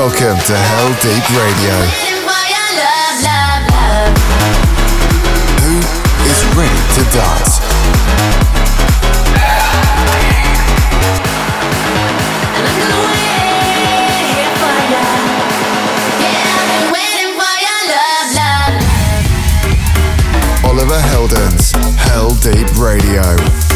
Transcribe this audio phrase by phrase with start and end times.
[0.00, 1.76] Welcome to Hell Deep Radio.
[5.60, 5.76] Who
[6.24, 7.60] is ready to dance?
[20.64, 23.69] Oliver Heldens, Heldeep Radio.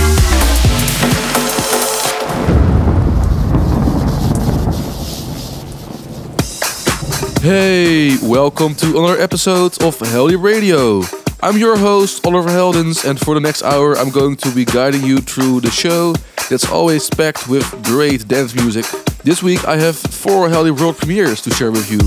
[7.44, 11.02] Hey, welcome to another episode of Heldeep Radio.
[11.42, 15.02] I'm your host, Oliver Heldens, and for the next hour, I'm going to be guiding
[15.02, 16.14] you through the show
[16.48, 18.86] that's always packed with great dance music.
[19.24, 22.00] This week, I have four Heldeep world premieres to share with you,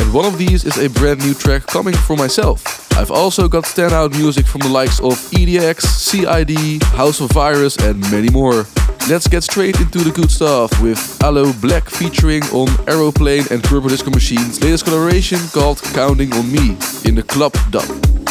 [0.00, 2.92] and one of these is a brand new track coming from myself.
[2.96, 8.00] I've also got standout music from the likes of EDX, CID, House of Virus, and
[8.12, 8.64] many more.
[9.06, 13.88] Let's get straight into the good stuff with Aloe Blacc featuring on Aeroplane and Turbo
[13.88, 18.23] Disco Machine's latest collaboration called Counting on Me in the club dub.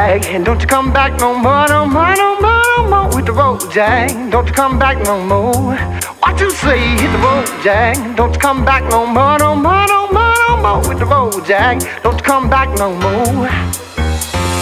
[0.00, 3.12] Jack, and don't you come back no more, no more, no more, no more.
[3.14, 5.76] Hit the road, Jack, don't you come back no more.
[6.20, 6.80] What you say?
[6.96, 10.56] Hit the road, Jack, don't you come back no more, no more, no more, no
[10.56, 10.80] more.
[10.88, 13.48] Hit the road, Jack, don't you come back no more.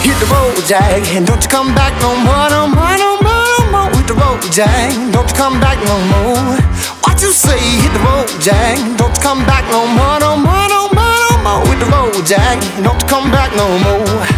[0.02, 3.46] Hit the road, Jack, and don't you come back no more, no more, no more,
[3.54, 3.90] no more.
[3.94, 6.58] Hit the road, Jack, don't you come back no more.
[7.06, 7.62] What you say?
[7.78, 11.38] Hit the road, Jack, don't you come back no more, no more, no more no
[11.46, 12.58] more with the road, Jack.
[12.82, 14.37] Don't you come back no more.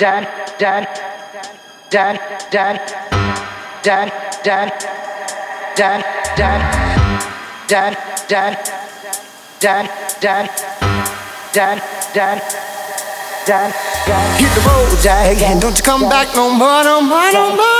[0.00, 0.24] Dad,
[0.58, 0.88] dad,
[1.90, 2.16] dad,
[2.50, 2.80] dad,
[3.82, 4.72] dad, dad,
[5.76, 6.02] dad,
[6.46, 6.56] dad,
[7.68, 7.96] dad,
[8.28, 8.56] dad,
[9.60, 9.90] dad,
[10.22, 10.50] dad,
[11.52, 11.82] dad,
[12.14, 12.42] dad.
[13.46, 13.74] Dad,
[14.06, 14.38] dad.
[14.38, 17.79] Hit the road, Jack, and don't you come back no more, no more, no more,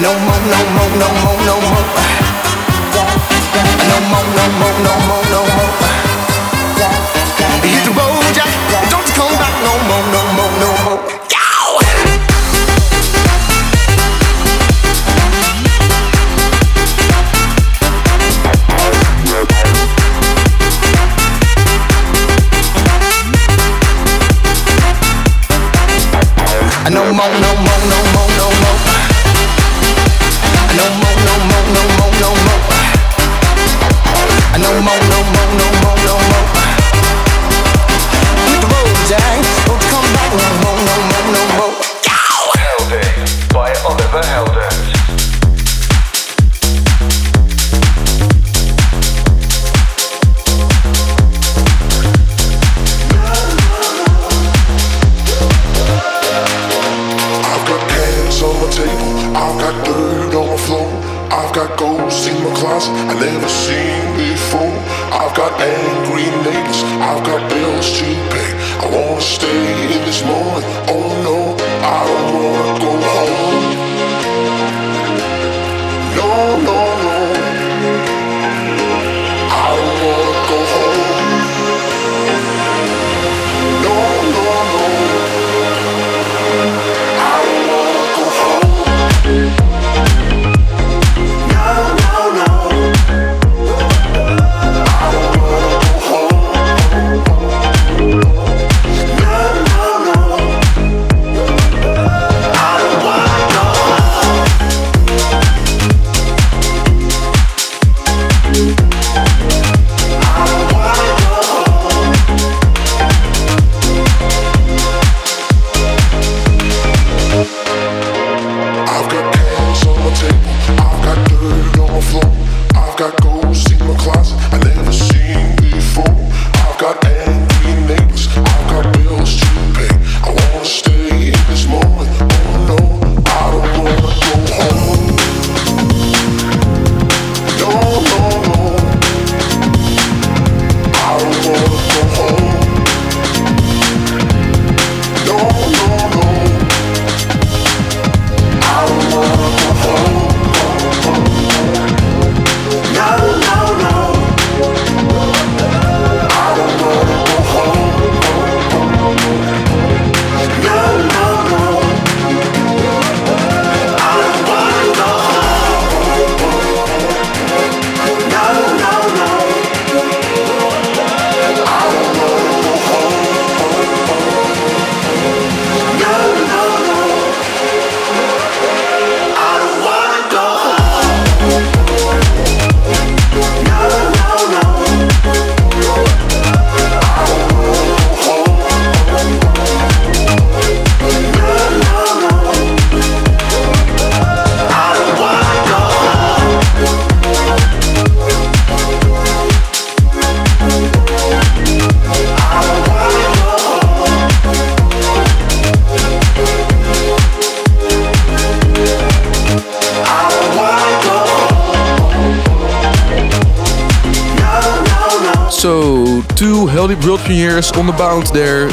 [0.00, 1.86] No more, no more, no more, no more.
[3.88, 5.72] No more, no more, no more, no more.
[7.60, 8.48] Hit the road, Jack.
[8.90, 9.49] Don't come back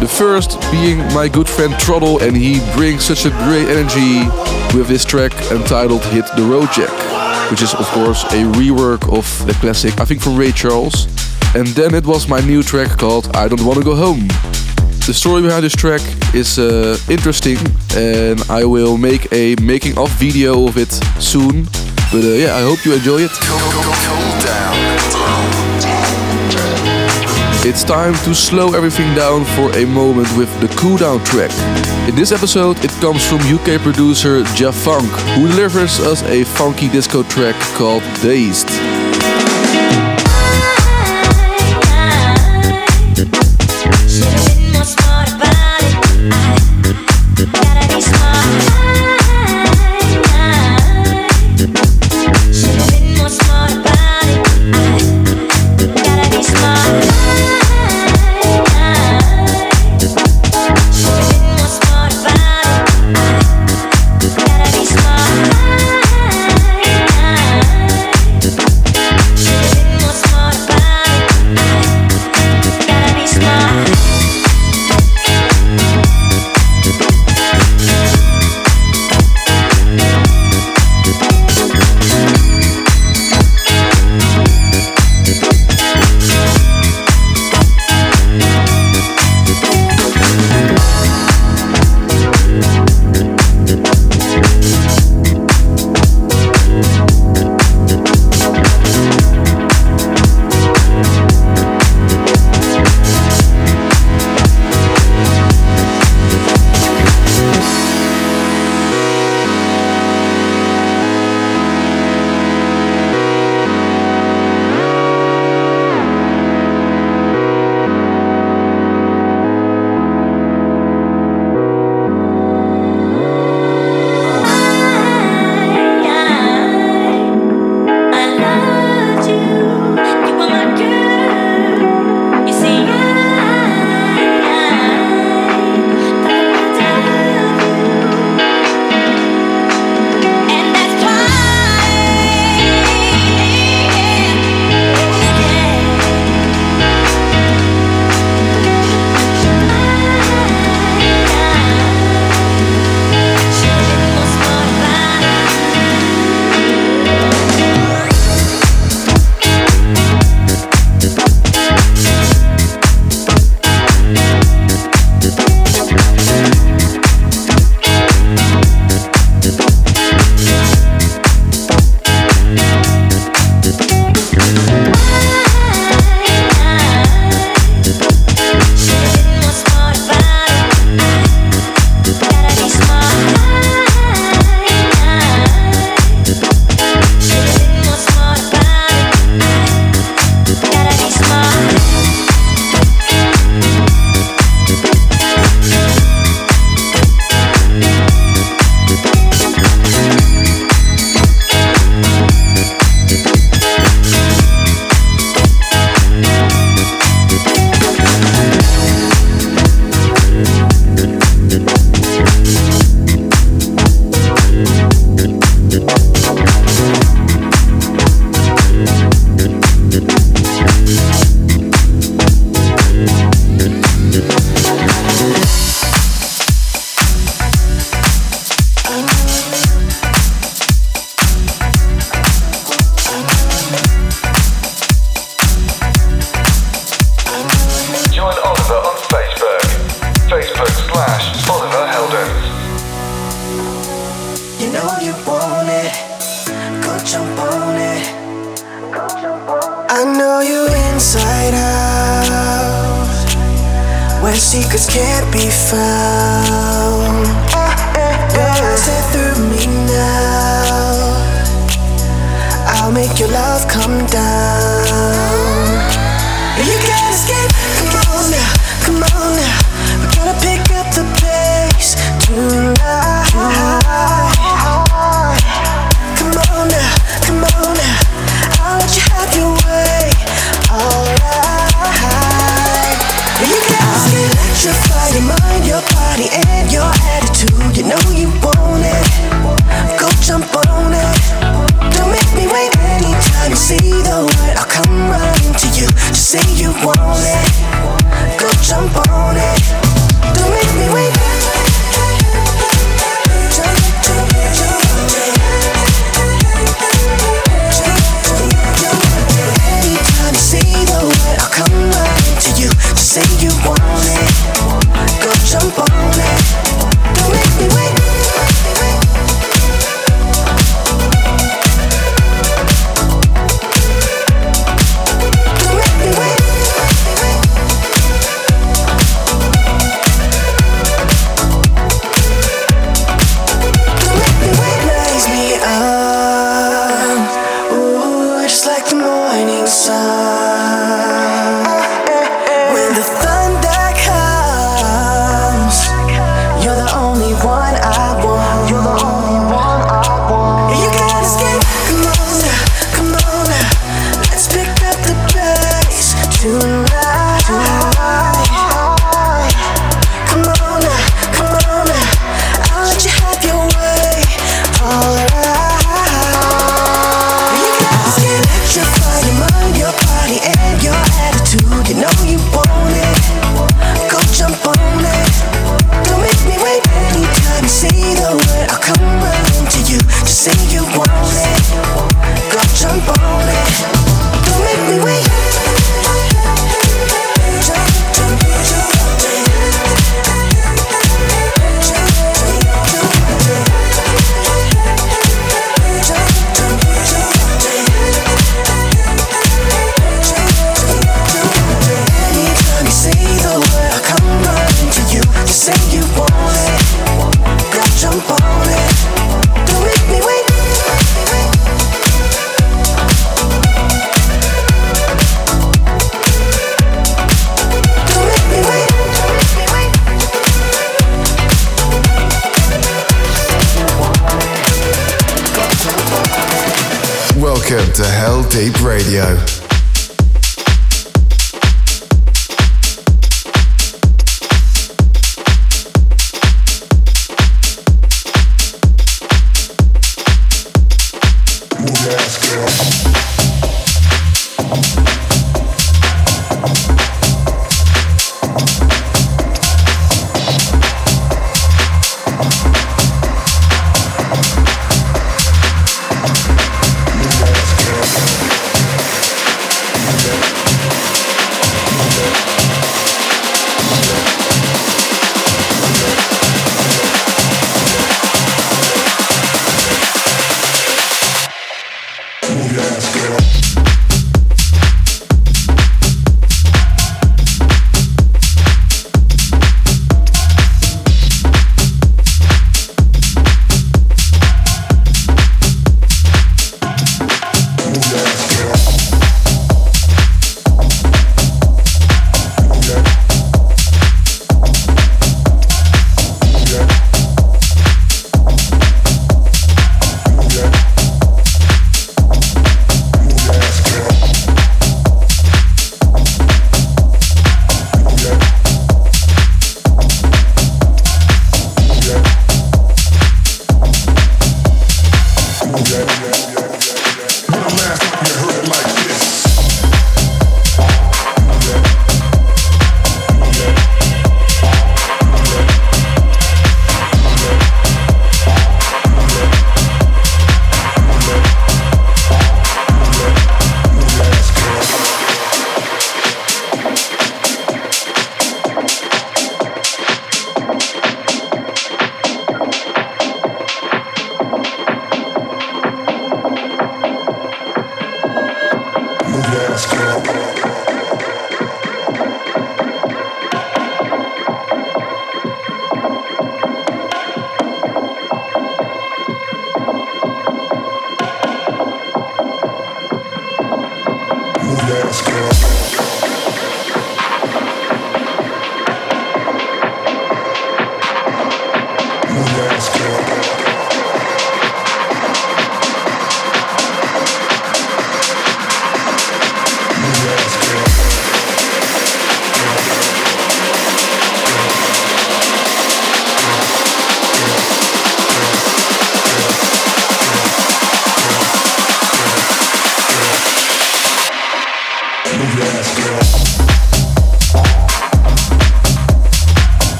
[0.00, 4.24] The first being my good friend Throttle, and he brings such a great energy
[4.74, 6.90] with this track entitled Hit the Road Jack,
[7.50, 11.06] which is, of course, a rework of the classic, I think, from Ray Charles.
[11.54, 14.26] And then it was my new track called I Don't Wanna Go Home.
[15.06, 16.00] The story behind this track
[16.34, 17.58] is uh, interesting,
[17.94, 21.64] and I will make a making of video of it soon.
[22.10, 23.32] But uh, yeah, I hope you enjoy it.
[27.62, 31.50] It's time to slow everything down for a moment with the cool down track.
[32.08, 36.88] In this episode, it comes from UK producer Jeff Funk, who delivers us a funky
[36.88, 38.89] disco track called Dazed.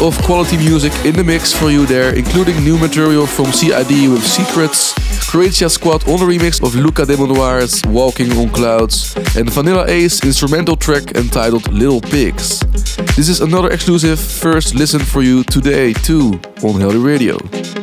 [0.00, 4.26] Of quality music in the mix for you there, including new material from CID with
[4.26, 4.94] Secrets,
[5.28, 10.74] Croatia Squad on the remix of Luca Debonaire's Walking on Clouds, and Vanilla Ace instrumental
[10.74, 12.60] track entitled Little Pigs.
[13.14, 17.79] This is another exclusive first listen for you today too on Heldeep Radio.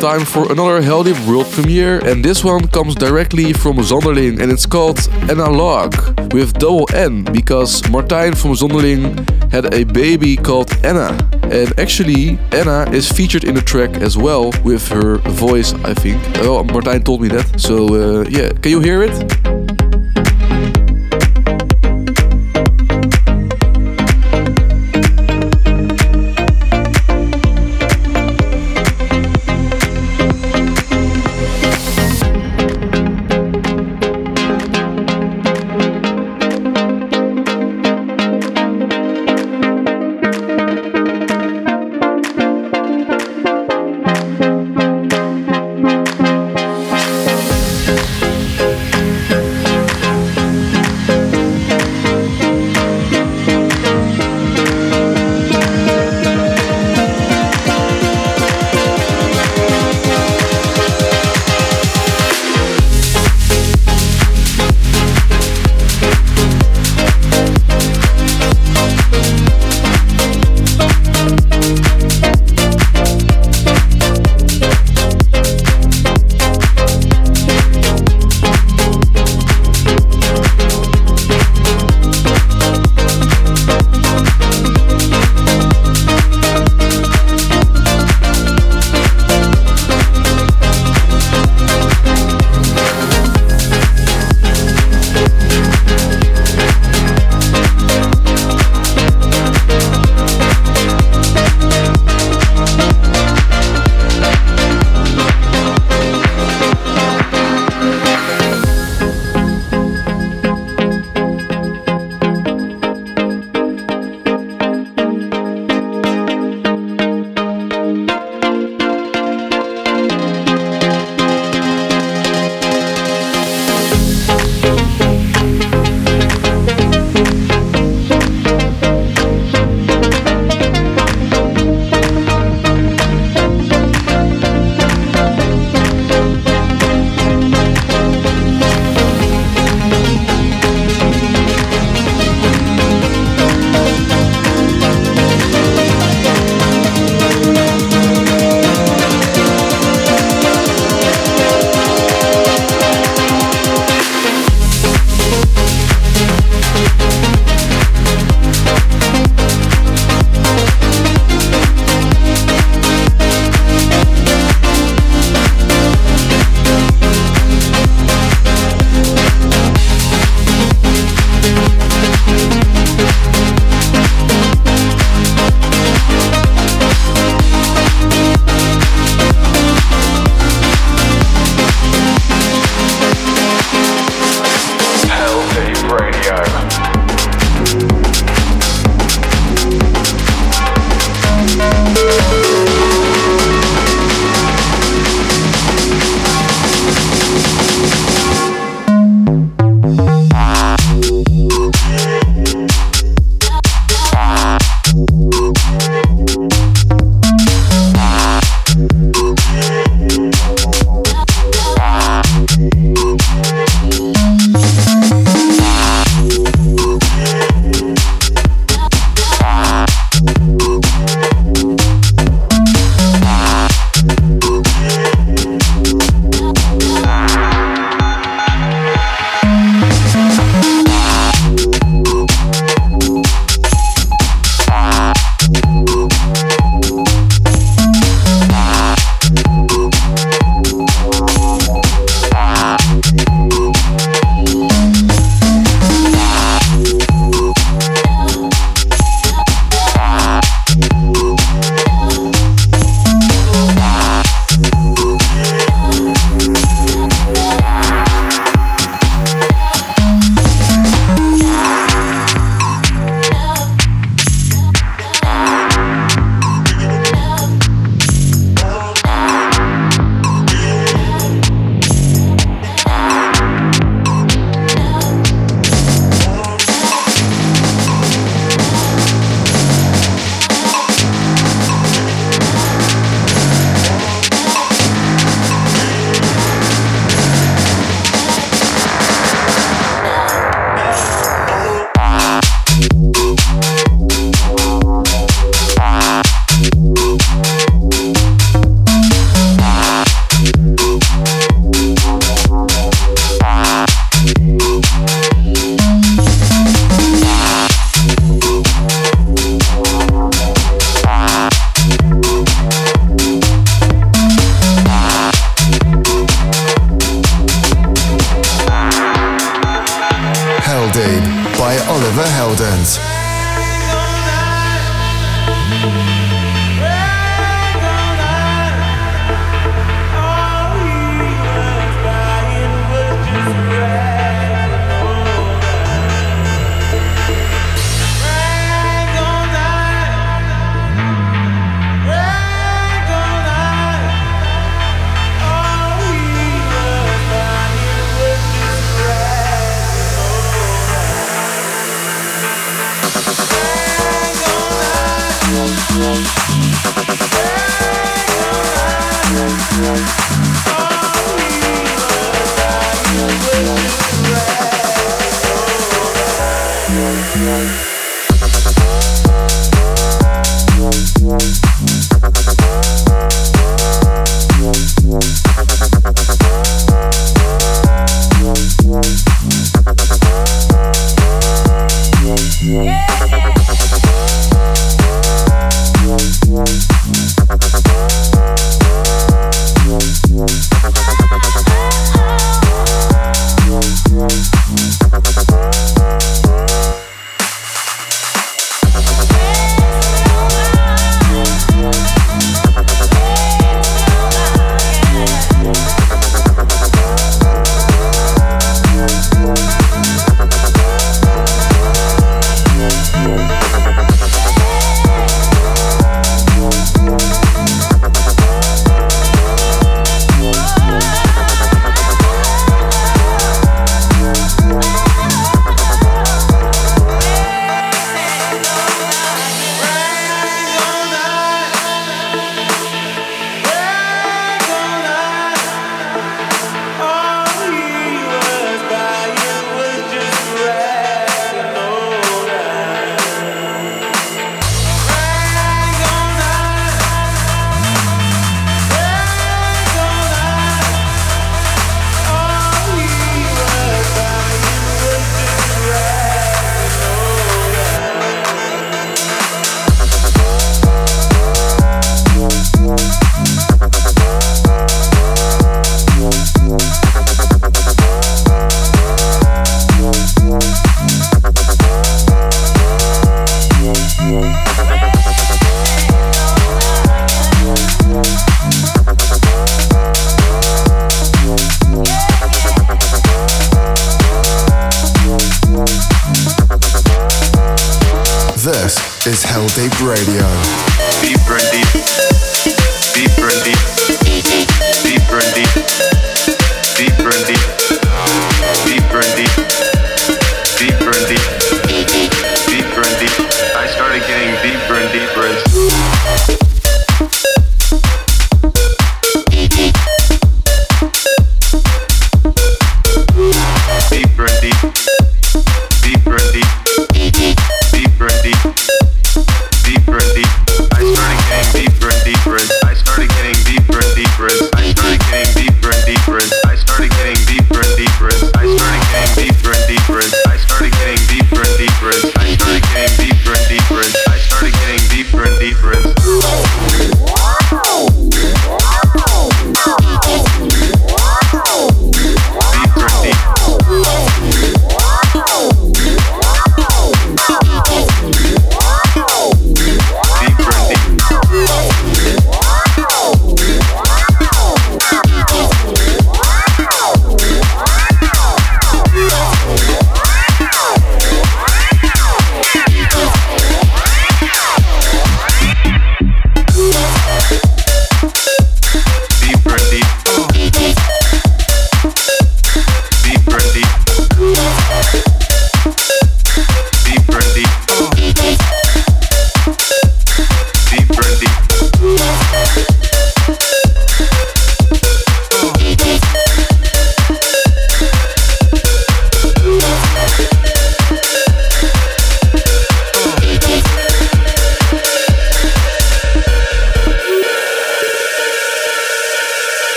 [0.00, 4.64] Time for another Heldeep world premiere, and this one comes directly from Zonderling, and it's
[4.64, 5.92] called Annalog
[6.32, 9.02] with double N because Martijn from Zonderling
[9.50, 11.18] had a baby called Anna.
[11.50, 16.22] And actually, Anna is featured in the track as well with her voice, I think.
[16.38, 17.60] Oh, Martijn told me that.
[17.60, 19.57] So, uh, yeah, can you hear it?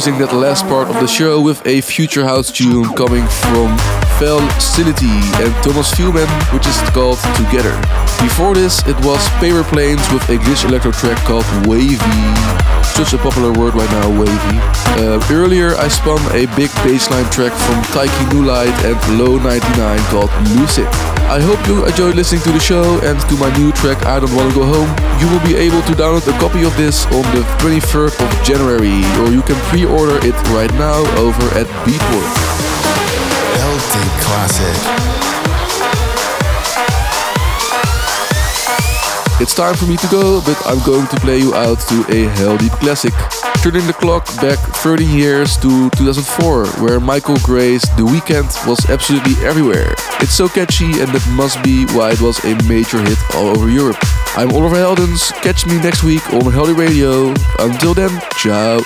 [0.00, 3.76] Closing that last part of the show with a future house tune coming from
[4.16, 5.12] Facility
[5.44, 6.24] and Thomas Fuhlman,
[6.56, 7.76] which is called Together.
[8.24, 12.00] Before this, it was Paper Planes with a glitch electro track called Wavy.
[12.96, 14.56] Such a popular word right now, wavy.
[14.96, 20.32] Uh, earlier, I spun a big bassline track from Taiki Nulight and Low 99 called
[20.56, 21.19] Lucid.
[21.30, 24.34] I hope you enjoyed listening to the show and to my new track I Don't
[24.34, 24.90] Wanna Go Home.
[25.20, 28.98] You will be able to download a copy of this on the 23rd of January,
[29.22, 32.50] or you can pre-order it right now over at Beatport.
[33.80, 34.76] Deep Classic.
[39.40, 42.28] It's time for me to go, but I'm going to play you out to a
[42.36, 43.39] Heldeep classic.
[43.62, 49.34] Turning the clock back 30 years to 2004, where Michael Gray's The Weekend was absolutely
[49.44, 49.92] everywhere.
[50.22, 53.68] It's so catchy, and that must be why it was a major hit all over
[53.68, 53.98] Europe.
[54.34, 55.30] I'm Oliver Heldens.
[55.42, 57.34] Catch me next week on Heldeep Radio.
[57.58, 58.80] Until then, ciao.